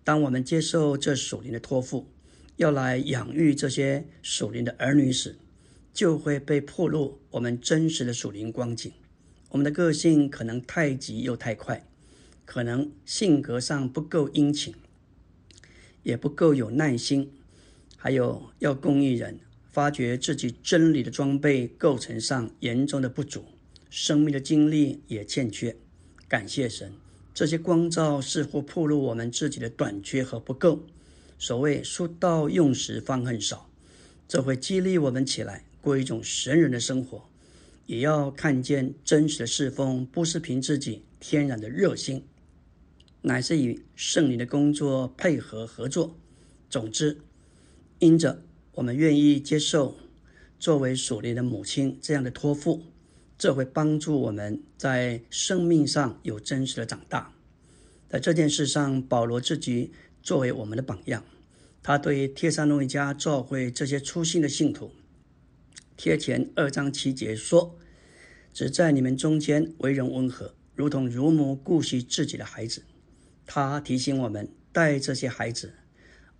[0.03, 2.09] 当我们接受这属灵的托付，
[2.57, 5.37] 要来养育这些属灵的儿女时，
[5.93, 8.91] 就会被迫露我们真实的属灵光景。
[9.49, 11.85] 我们的个性可能太急又太快，
[12.53, 14.75] 可能性格上不够殷勤，
[16.03, 17.31] 也不够有耐心，
[17.97, 19.39] 还有要供应人，
[19.71, 23.43] 发觉自己真理的装备构成上严重的不足，
[23.89, 25.75] 生命的经历也欠缺。
[26.27, 26.93] 感谢神。
[27.33, 30.85] 这些光照似乎暴露我们自己的短缺和不够。
[31.39, 33.67] 所谓“书到用时方恨少”，
[34.29, 37.27] 这会激励我们起来过一种神人的生活。
[37.87, 42.23] 也要看见真实的侍奉，不是凭自己天然的热心，
[43.23, 46.15] 乃是与圣灵的工作配合合作。
[46.69, 47.19] 总之，
[47.99, 49.97] 因着我们愿意接受
[50.59, 52.83] 作为属灵的母亲这样的托付。
[53.35, 57.33] 这会帮助我们在生命上有真实的长大。
[58.07, 61.25] 在这件事上，保罗自己作为我们的榜样，
[61.81, 64.91] 他对帖撒罗尼迦教会这些粗心的信徒，
[65.97, 67.77] 贴前二章七节说
[68.53, 72.83] ：“只在你们中间为人温和，如同乳母顾惜自己的孩子。”
[73.45, 75.73] 他提醒我们，带这些孩子，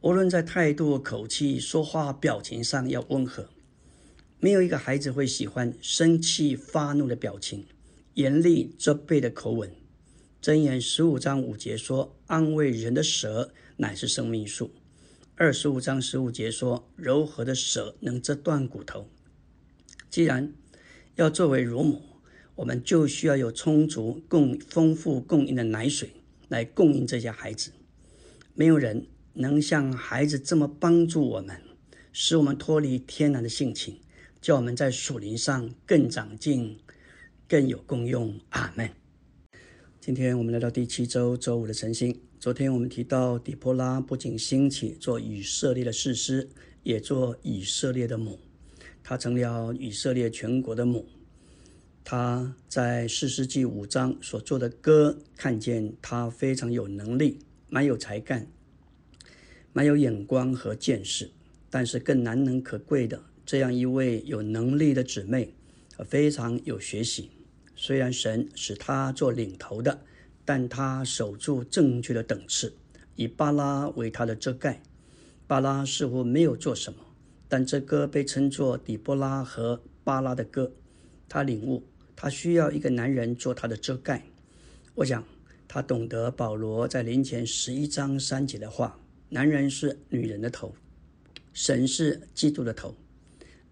[0.01, 3.49] 无论在态度、口气、说话、表情上要温和。
[4.39, 7.65] 没有一个孩子会喜欢生气发怒的表情、
[8.15, 9.71] 严厉责备的口吻。
[10.41, 14.71] 箴言十五章五节说：“安慰人的舌乃是生命树。”
[15.35, 19.07] 二十五章十五节说：“柔和的舌能折断骨头。”
[20.11, 20.53] 既然
[21.15, 22.01] 要作为乳母，
[22.55, 26.11] 我们就需要有充足、供丰富供应的奶水
[26.53, 27.71] 来供应这些孩子。
[28.53, 31.59] 没有人能像孩子这么帮助我们，
[32.11, 33.99] 使我们脱离天然的性情，
[34.39, 36.77] 叫我们在属灵上更长进、
[37.47, 38.39] 更有功用。
[38.49, 38.87] 阿门。
[39.99, 42.21] 今天我们来到第七周周五的晨星。
[42.39, 46.47] 昨天我们提到，底波拉不仅兴起做以色列的士师，
[46.83, 48.37] 也做以色列的母。
[49.01, 51.07] 她成了以色列全国的母。
[52.05, 57.39] 他在四世纪五章所做的歌，看见他非常有能力，
[57.69, 58.47] 蛮有才干，
[59.71, 61.31] 蛮有眼光和见识。
[61.69, 65.55] 但是更难能可贵的，这样一位有能力的姊妹，
[66.05, 67.31] 非常有学习。
[67.75, 70.01] 虽然神使他做领头的，
[70.45, 72.75] 但他守住正确的等次，
[73.15, 74.83] 以巴拉为他的遮盖。
[75.47, 76.99] 巴拉似乎没有做什么，
[77.47, 80.73] 但这歌被称作底波拉和巴拉的歌。
[81.27, 81.83] 他领悟，
[82.23, 84.23] 他需要一个男人做他的遮盖。
[84.95, 85.25] 我想，
[85.67, 90.73] 他懂得保罗在林前十一章三节的话：“男人是女人的头，
[91.51, 92.95] 神是基督的头。”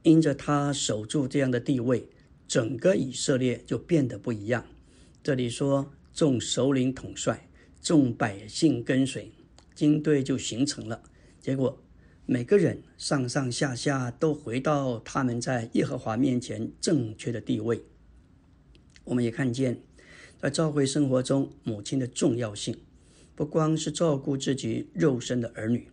[0.04, 2.10] 因着他守住这样的地位。
[2.46, 4.66] 整个以色列就变得不一样。
[5.24, 7.48] 这里说，众首领统帅，
[7.82, 9.32] 众百姓跟随，
[9.74, 11.02] 军队就形成了。
[11.40, 11.82] 结果，
[12.26, 17.82] 每个人上上下下都回到他们在耶和华面前正确的地位。
[19.12, 19.78] 我们也看见，
[20.42, 22.78] 在教会生活中，母亲的重要性，
[23.36, 25.90] 不光是照顾自己肉身的儿女，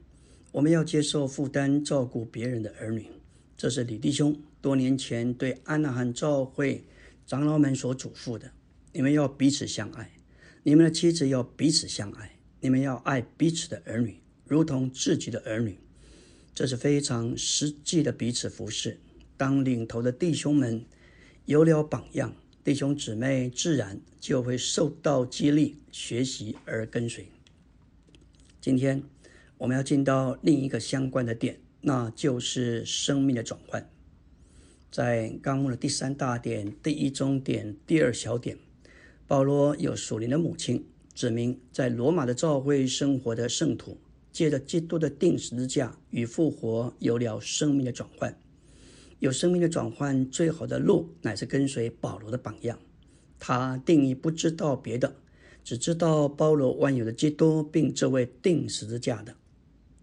[0.52, 3.06] 我们要接受负担，照顾别人的儿女。
[3.56, 4.40] 这是李弟兄。
[4.60, 6.84] 多年前对安娜汉教会
[7.26, 8.52] 长老们所嘱咐的：
[8.92, 10.12] 你们要彼此相爱，
[10.62, 15.76] 你们的妻子要彼此相爱，你们要爱彼此的儿女，如同自己的儿女。
[16.54, 19.00] 这是非常实际的彼此服侍。
[19.36, 20.84] 当领头的弟兄们
[21.46, 22.36] 有了榜样，
[22.68, 27.26] 弟兄姊妹自然就会受到激励，学习而跟随。
[28.60, 29.02] 今天
[29.56, 33.88] 我们要进到另一个相关的点，那就是生命的转换。
[34.90, 38.58] 在纲目的第三大点、第一中点、第二小点，
[39.26, 43.96] 保罗有属灵的母亲，指明在罗马的教会生活的圣徒，
[44.30, 48.38] 借着基督的定十字架与复活，有了生命的转换。
[49.20, 52.78] 有生命的转换，最好的路乃是跟随保罗的榜样。
[53.38, 55.16] 他定义不知道别的，
[55.64, 59.34] 只知道包罗万有的基督，并这位定十字架的。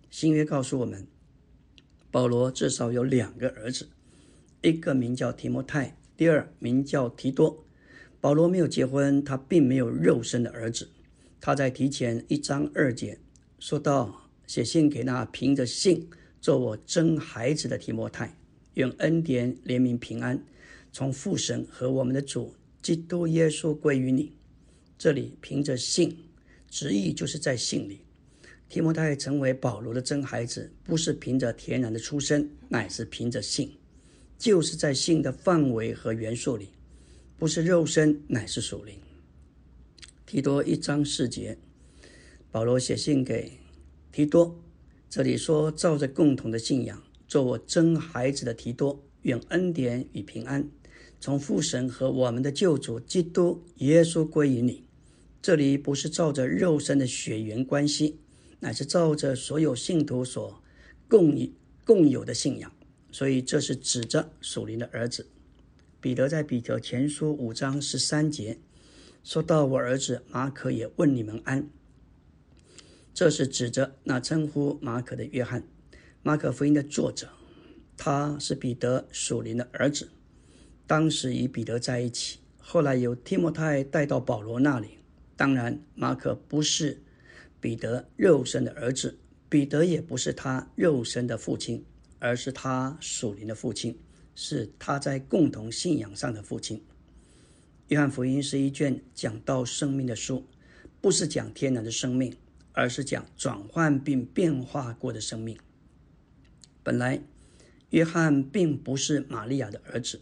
[0.09, 1.07] 新约告诉我们，
[2.11, 3.89] 保罗至少有两个儿子。
[4.61, 7.65] 一个名叫提摩太，第二名叫提多。
[8.19, 10.89] 保罗没有结婚，他并没有肉身的儿子。
[11.39, 13.19] 他在提前一章二节
[13.59, 16.09] 说到：“写信给那凭着信
[16.41, 18.35] 做我真孩子的提摩太，
[18.75, 20.41] 愿恩典、怜悯、平安
[20.93, 24.31] 从父神和我们的主基督耶稣归于你。”
[24.97, 26.17] 这里凭着信，
[26.69, 27.99] 旨意就是在信里。
[28.69, 33.71] 提摩太成为保罗的真孩子，不是凭着天然的出身，乃是凭着信。
[34.37, 36.69] 就是在信的范围和元素里，
[37.37, 38.99] 不是肉身，乃是属灵。
[40.25, 41.57] 提多一章四节，
[42.51, 43.53] 保罗写信给
[44.11, 44.59] 提多，
[45.09, 47.01] 这里说：“照着共同的信仰，
[47.35, 50.69] 做我真孩子的提多，愿恩典与平安
[51.19, 54.85] 从父神和我们的救主基督耶稣归于你。”
[55.43, 58.19] 这里不是照着肉身的血缘关系，
[58.61, 60.63] 乃是照着所有信徒所
[61.09, 61.37] 共
[61.83, 62.71] 共有的信仰。
[63.11, 65.27] 所以这是指着属灵的儿子
[65.99, 68.57] 彼得在彼得前书五章十三节
[69.25, 71.67] 说到：“我儿子马可也问你们安。”
[73.13, 75.67] 这是指着那称呼马可的约翰，
[76.27, 77.29] 马可福音的作者，
[77.95, 80.09] 他是彼得属灵的儿子，
[80.87, 84.97] 当时与彼得在一起，后来由提摩太带到保罗那里。
[85.37, 87.03] 当然，马可不是
[87.61, 91.85] 彼得肉身的儿子，彼得也不是他肉身的父亲。
[92.17, 93.99] 而是他属灵的父亲，
[94.33, 96.83] 是他在共同信仰上的父亲。
[97.89, 100.43] 约翰福音是一卷讲到生命的书，
[100.99, 102.35] 不是讲天然的生命，
[102.71, 105.55] 而是讲转换并变化过的生命。
[106.85, 107.19] 本来，
[107.89, 110.21] 约翰并不是玛利亚的儿子，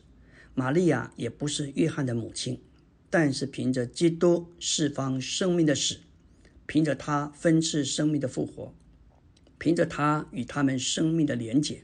[0.56, 2.62] 玛利亚也不是约翰的母亲，
[3.10, 5.98] 但是凭着基督释放生命的死，
[6.66, 8.74] 凭着他分赐生命的复活，
[9.58, 11.84] 凭着他与他们生命的连结。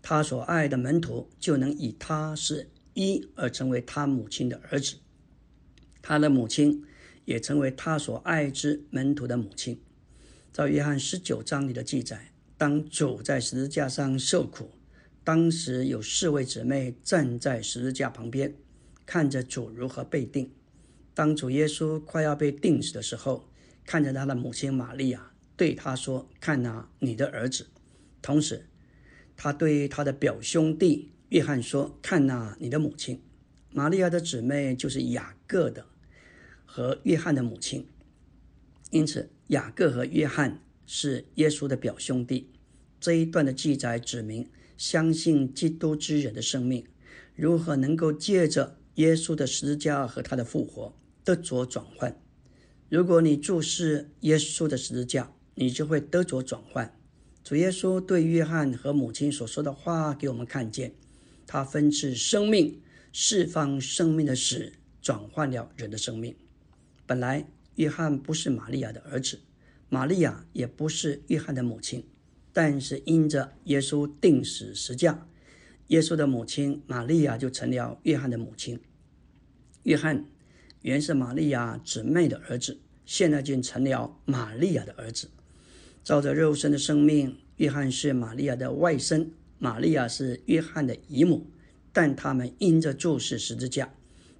[0.00, 4.98] 他所爱的门徒就能以他是一而成为他母亲的儿子。
[6.00, 6.84] 他的母亲
[7.24, 9.80] 也成为他所爱之门徒的母亲。
[10.52, 14.70] 照约翰十九章里的记载，当主在十字架上受苦，
[15.22, 18.54] 当时有四位姊妹站在十字架旁边，
[19.04, 20.50] 看着主如何被定。
[21.12, 23.48] 当主耶稣快要被定死的时候，
[23.84, 27.66] 看着他的母亲玛利亚，对他说：“看哪，你的儿子。”
[28.22, 28.66] 同时，
[29.36, 33.22] 他对他的表兄弟约翰说：“看哪，你的母亲。”
[33.70, 35.84] 玛利亚的姊妹就是雅各的
[36.64, 37.86] 和约翰的母亲，
[38.90, 42.50] 因此雅各和约翰是耶稣的表兄弟。
[42.98, 46.86] 这一段的记载指明，相信基督之人的生命
[47.34, 52.18] 如何能够借着耶稣的十字架和他的复活得着转换。
[52.88, 56.98] 如果你注视耶稣的十字架，你就会得着转换。
[57.44, 60.94] 主耶稣对约翰和母亲所说的话，给我们看见，
[61.46, 62.80] 他分赐生命。
[63.18, 66.36] 释放生命的死，转换了人的生命。
[67.06, 69.40] 本来约翰不是玛利亚的儿子，
[69.88, 72.04] 玛利亚也不是约翰的母亲，
[72.52, 75.28] 但是因着耶稣定死十架，
[75.88, 78.80] 耶稣的母亲玛利亚就成了约翰的母亲。
[79.84, 80.24] 约翰
[80.82, 85.30] 原是玛利亚姊妹的儿子，现在竟成了玛利亚的儿子。
[86.02, 89.28] 照着肉身的生命，约翰是玛利亚的外甥，
[89.58, 91.46] 玛利亚是约翰的姨母。
[91.92, 93.94] 但他们因着注视十字架，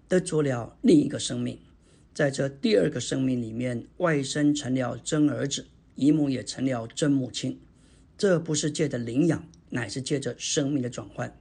[0.09, 1.59] 得着了另一个生命。
[2.17, 7.61] 在这第二个生命里面，外甥成了真儿子，姨母也成了真母亲。
[8.17, 11.39] 这不是借着领养，乃是借着生命的转换。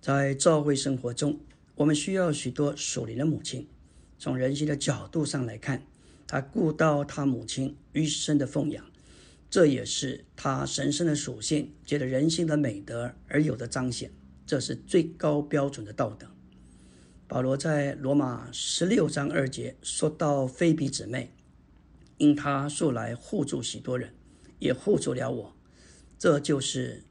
[0.00, 1.40] 在教会生活中，
[1.74, 3.66] 我们需要许多属灵的母亲。
[4.20, 5.82] 从人性的角度上来看，
[6.28, 8.84] 他顾到他母亲余生的奉养，
[9.50, 14.12] 这也是他神圣的属性，借着人性的美德而有的彰显。
[14.46, 16.37] 这是最高标准的道德。
[17.28, 21.30] 保罗在罗马十六章二节说到：“菲比姊妹，
[22.16, 24.14] 因她素来护助许多人，
[24.58, 25.54] 也护助了我。”
[26.18, 27.04] 这就是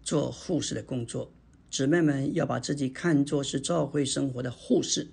[0.00, 1.34] 做护士的工作。
[1.72, 5.08] 姊妹们要把自己看作是教会生活的护士。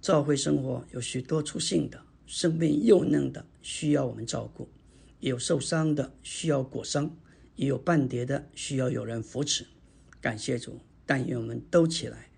[0.00, 4.68] 教会生活有许多出性的，生病幼嫩的需要我们照顾；
[5.18, 7.16] 有受伤的需要裹伤，
[7.56, 9.66] 也有半跌的需要有人扶持。
[10.20, 10.78] 感谢主。
[11.04, 12.29] 但愿我们都起来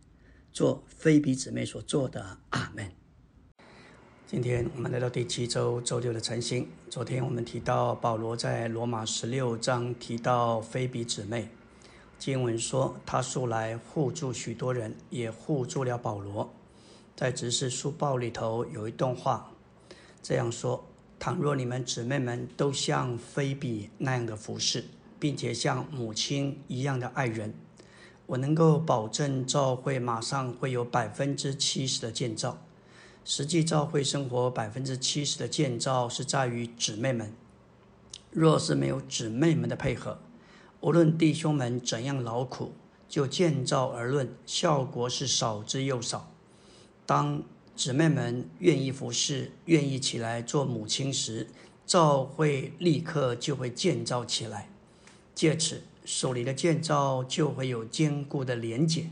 [0.53, 2.39] 做非比姊妹所做的。
[2.51, 2.93] 阿门。
[4.27, 6.69] 今天我们来到第七周周六的晨星。
[6.91, 11.49] 昨天我们提到保罗在罗马十六章提到非比姊妹，
[12.19, 16.53] 经文说他素来护助许多人，也护助了保罗。
[17.17, 19.53] 在执事书报里头有一段话
[20.23, 20.85] 这样说：
[21.19, 24.85] 倘若你们姊妹们都像菲比那样的服侍，
[25.19, 27.55] 并且像母亲一样的爱人。
[28.33, 32.63] 我能够保证，教会马上会有百分之七十的建造。
[33.27, 37.35] 实际教会生活百分之七十的建造是在于姊妹们。
[38.31, 40.19] 若是没有姊妹们的配合，
[40.81, 42.73] 无论弟兄们怎样劳苦，
[43.07, 46.33] 就建造而论，效果是少之又少。
[47.05, 47.43] 当
[47.77, 51.49] 姊妹们愿意服侍、愿意起来做母亲时，
[51.85, 54.71] 教会立刻就会建造起来。
[55.35, 55.83] 借此。
[56.05, 59.11] 手里的建造就会有坚固的连结，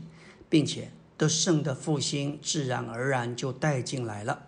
[0.49, 4.43] 并且得胜的复兴自然而然就带进来了。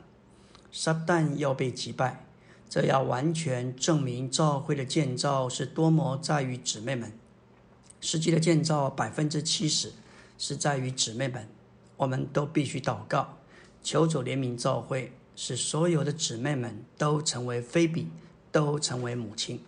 [0.71, 2.25] 撒旦要被击败，
[2.69, 7.13] 这要完全证明教会的建造是多么在于姊妹们。
[8.01, 9.93] 实际的建造百分之七十
[10.37, 11.47] 是在于姊妹们，
[11.95, 13.37] 我们都必须祷告，
[13.81, 18.09] 求主怜悯教会，使所有的姊妹们都成为菲比，
[18.51, 19.61] 都成为母亲。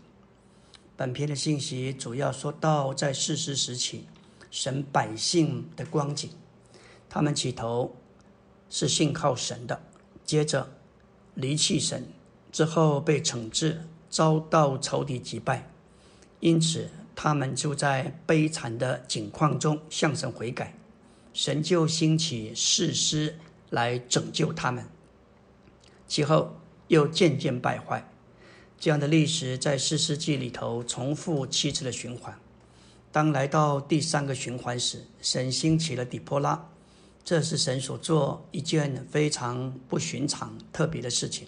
[0.97, 4.05] 本篇的信息主要说到，在世时期，
[4.49, 6.29] 神百姓的光景。
[7.09, 7.97] 他们起头
[8.69, 9.81] 是信靠神的，
[10.23, 10.71] 接着
[11.33, 12.07] 离弃神，
[12.49, 15.69] 之后被惩治，遭到仇敌击败，
[16.39, 20.77] 因此他们就在悲惨的境况中向神悔改，
[21.33, 23.37] 神就兴起誓师
[23.69, 24.85] 来拯救他们，
[26.07, 26.55] 其后
[26.87, 28.09] 又渐渐败坏。
[28.77, 32.37] 这样的历史在四世纪里头重复七次的循环。
[33.11, 36.69] 当来到第三个循环时，神兴起了底波拉，
[37.23, 41.47] 这是神所做一件非常不寻常、特别的事情。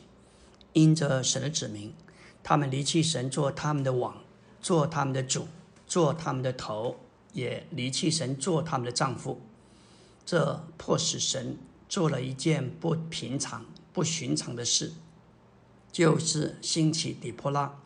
[0.73, 1.93] 因着神的指明，
[2.41, 4.23] 他们离弃神做他们的王，
[4.61, 5.47] 做他们的主，
[5.85, 6.95] 做他们的头，
[7.33, 9.41] 也离弃神做他们的丈夫。
[10.25, 11.57] 这迫使神
[11.89, 14.93] 做了一件不平常、不寻常的事。
[15.91, 17.79] 就是兴起底波拉，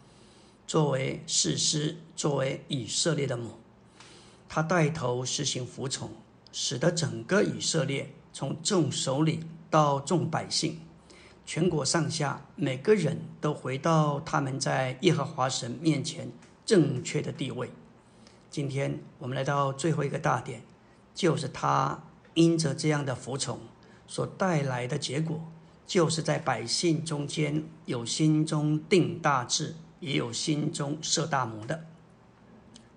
[0.67, 3.51] 作为士师，作为以色列的母，
[4.49, 6.11] 他带头实行服从，
[6.51, 10.79] 使得整个以色列从众首领到众百姓，
[11.45, 16.31] 全国上下每个人都回到他们在耶和华神面前
[16.65, 17.71] 正确的地位。
[18.49, 20.63] 今天我们来到最后一个大点，
[21.15, 23.59] 就是他因着这样的服从
[24.07, 25.49] 所带来的结果，
[25.91, 31.83] 就是在百姓中间有心中定大志，也有心中设大谋的。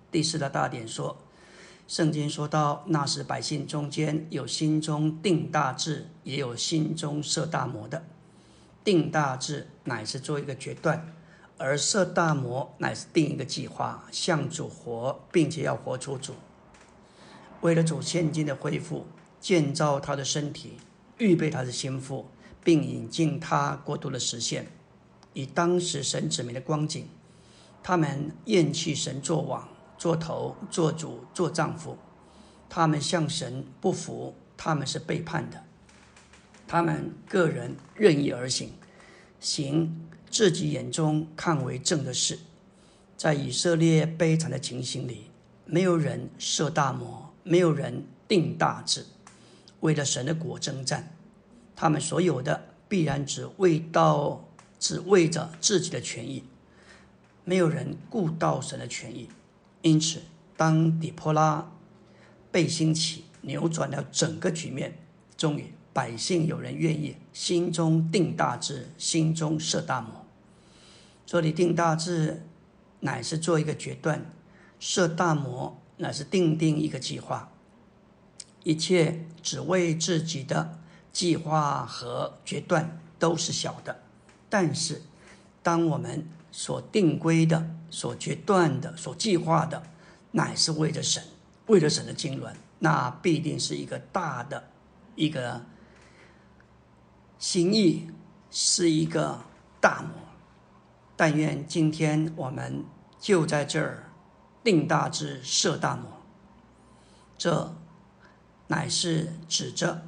[0.09, 1.17] 第四个大点说。
[1.89, 8.05] 圣经说到，那时百姓中间有心中定大志，也有心中设大谋的。
[8.81, 11.13] 定大志乃是做一个决断，
[11.57, 16.33] 而设大谋乃是定一个计划，向主活，并且要活出主。
[17.59, 19.05] 为了主现今的恢复，
[19.41, 20.77] 建造他的身体，
[21.17, 22.27] 预备他的心腹，
[22.65, 24.67] 并引进他国度的实现。
[25.31, 27.07] 以当时神子民的光景，
[27.81, 29.69] 他们厌弃神作王。
[29.97, 31.97] 做头、做主、做丈夫，
[32.67, 35.63] 他们向神不服，他们是背叛的。
[36.67, 38.73] 他们个人任意而行，
[39.39, 42.39] 行自己眼中看为正的事。
[43.15, 45.31] 在以色列悲惨的情形里，
[45.63, 49.05] 没有人设大魔，没有人定大志，
[49.79, 51.14] 为了神的国征战。
[51.75, 54.47] 他们所有的必然只为到，
[54.79, 56.43] 只为着自己的权益，
[57.43, 59.29] 没有人顾到神的权益。
[59.81, 60.21] 因此，
[60.55, 61.71] 当底波拉
[62.51, 64.97] 被兴起，扭转了整个局面，
[65.35, 70.25] 终于百姓有人愿意心中定大志，心中设大谋。
[71.25, 72.45] 这里定大志，
[73.01, 74.21] 乃是做一个决断；
[74.79, 77.51] 设大谋，乃是定定一个计划。
[78.63, 80.79] 一切只为自己的
[81.15, 84.03] 计划和决断都是小的，
[84.49, 85.01] 但是
[85.63, 87.71] 当我们所定规的。
[87.91, 89.81] 所决断的、所计划的，
[90.31, 91.23] 乃是为了神，
[91.67, 94.71] 为了神的经纶，那必定是一个大的
[95.15, 95.63] 一个
[97.39, 98.11] 心意，
[98.51, 99.39] 是一个
[99.79, 100.09] 大魔。
[101.15, 102.83] 但愿今天我们
[103.17, 104.11] 就在这儿
[104.61, 106.03] 定大志、设大谋，
[107.37, 107.73] 这
[108.67, 110.01] 乃是指着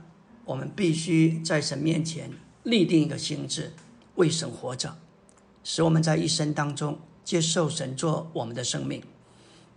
[0.47, 2.31] 我们必须在神面前
[2.63, 3.73] 立定一个心志，
[4.15, 4.97] 为神活着，
[5.63, 6.99] 使我们在一生当中。
[7.23, 9.03] 接受神做我们的生命，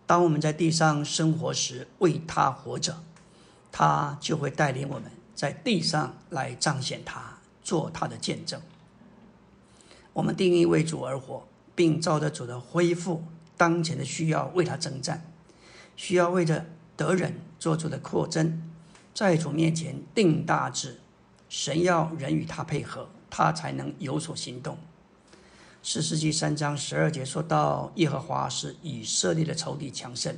[0.06, 3.02] 当我们在地上生活时，为他活着，
[3.72, 8.62] 他就会带领我们在地上来彰显他，做他的见证。
[10.12, 13.24] 我们定义为主而活，并照着主的恢复
[13.56, 15.26] 当前的需要为他征战，
[15.96, 16.66] 需要为着
[16.96, 18.62] 得人做出的扩增，
[19.14, 21.00] 在主面前定大志。
[21.48, 24.78] 神要人与他配合，他才能有所行动。
[25.82, 30.36] 四世纪三章十二节说到耶和华是以色列的仇敌强盛，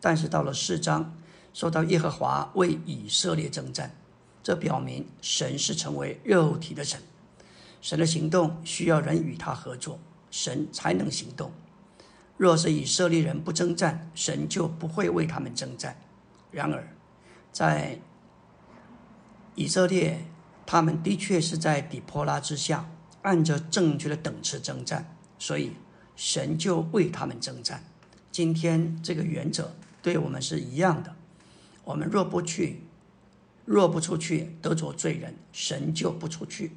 [0.00, 1.14] 但是到了四章
[1.52, 3.94] 说到耶和华为以色列征战，
[4.42, 7.00] 这表明神是成为肉体的神，
[7.82, 9.98] 神的行动需要人与他合作，
[10.30, 11.52] 神才能行动。
[12.38, 15.98] 若是以色列人不征战，神就不会为他们征战。
[16.50, 16.95] 然而，
[17.56, 17.98] 在
[19.54, 20.26] 以色列，
[20.66, 22.90] 他们的确是在底波拉之下。
[23.22, 25.72] 按着正确的等次征战，所以
[26.14, 27.82] 神就为他们征战。
[28.30, 31.16] 今天这个原则对我们是一样的。
[31.82, 32.82] 我们若不去，
[33.64, 36.68] 若不出去得着罪人，神就不出去；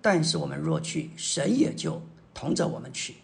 [0.00, 2.00] 但是我们若去，神也就
[2.32, 3.16] 同着我们去。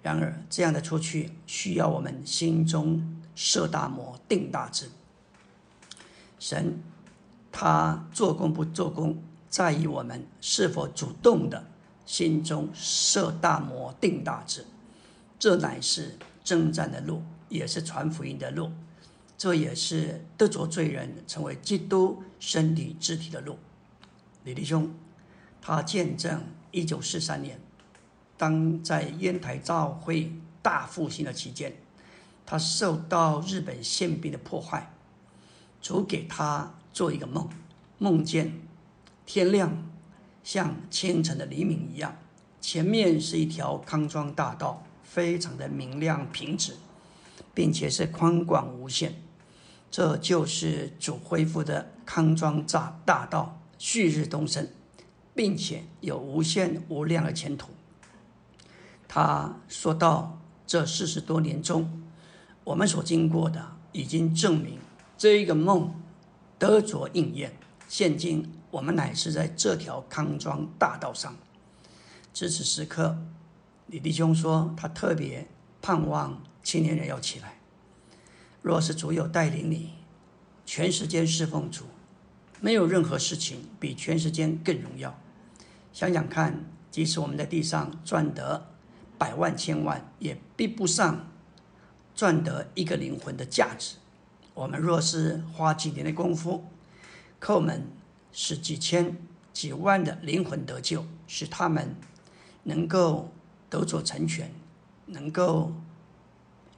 [0.00, 4.88] 然而这样的出去，需要我们心中设大魔、定大志。
[6.42, 6.82] 神
[7.52, 9.16] 他做工不做工，
[9.48, 11.64] 在于我们是否主动的。
[12.04, 14.66] 心中设大谋定大志，
[15.38, 18.72] 这乃是征战的路，也是传福音的路，
[19.38, 23.56] 这也是得着罪人成为基督身体肢体的路。
[24.42, 24.92] 李弟兄，
[25.60, 27.60] 他见证一九四三年，
[28.36, 31.72] 当在烟台教会大复兴的期间，
[32.44, 34.91] 他受到日本宪兵的破坏，
[35.82, 37.46] 主给他做一个梦，
[37.98, 38.58] 梦见
[39.26, 39.90] 天亮。
[40.44, 42.16] 像清晨的黎明一样，
[42.60, 46.74] 前面是一条康庄大道，非常的明亮平直，
[47.54, 49.14] 并且是宽广无限。
[49.88, 54.68] 这就是主恢复的康庄大大道，旭日东升，
[55.32, 57.70] 并且有无限无量的前途。
[59.06, 62.02] 他说到，这四十多年中，
[62.64, 64.80] 我们所经过的，已经证明
[65.22, 65.94] 这一个梦
[66.58, 67.52] 得着应验。
[67.86, 71.36] 现今我们乃是在这条康庄大道上。
[72.34, 73.16] 至此时刻，
[73.86, 75.46] 李弟兄说他特别
[75.80, 77.60] 盼望青年人要起来。
[78.62, 79.92] 若是主有带领你，
[80.66, 81.84] 全时间侍奉主，
[82.60, 85.16] 没有任何事情比全时间更荣耀。
[85.92, 88.72] 想想看，即使我们在地上赚得
[89.16, 91.28] 百万千万，也比不上
[92.12, 93.94] 赚得一个灵魂的价值。
[94.54, 96.64] 我们若是花几年的功夫，
[97.40, 97.86] 叩门
[98.32, 99.16] 使几千、
[99.52, 101.96] 几万的灵魂得救，使他们
[102.64, 103.32] 能够
[103.70, 104.52] 得着成全，
[105.06, 105.72] 能够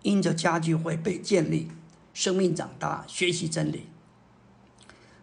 [0.03, 1.70] 因着家聚会被建立，
[2.12, 3.89] 生命长大，学习真理，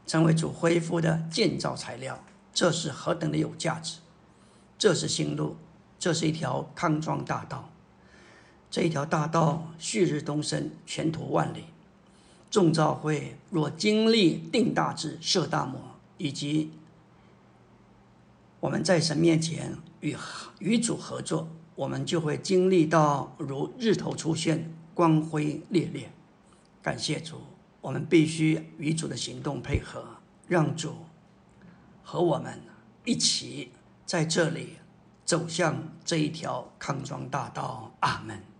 [0.05, 2.21] 成为主恢复的建造材料，
[2.53, 3.99] 这是何等的有价值！
[4.77, 5.55] 这是新路，
[5.97, 7.69] 这是一条康庄大道，
[8.69, 11.65] 这一条大道旭日东升，前途万里。
[12.51, 15.79] 众召会若经历定大志、设大魔，
[16.17, 16.71] 以及
[18.59, 20.15] 我们在神面前与
[20.59, 26.11] 与主合作，我们就会经历到如日头出现，光辉烈烈。
[26.81, 27.37] 感谢主，
[27.79, 30.03] 我们必须与主的行动配合，
[30.49, 30.93] 让主
[32.03, 32.59] 和我们
[33.05, 33.71] 一起
[34.05, 34.73] 在这里
[35.23, 37.93] 走向这一条康庄大道。
[38.01, 38.50] 阿门。